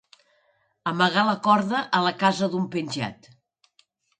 Amagar 0.91 1.25
la 1.27 1.35
corda 1.49 1.83
a 1.99 2.01
la 2.07 2.15
casa 2.25 2.51
d'un 2.55 2.67
penjat. 2.77 3.31